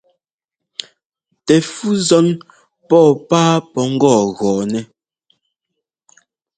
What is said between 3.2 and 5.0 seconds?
páa pɔ́ ŋ́gɔ́ɔgɔ́ɔnɛ́.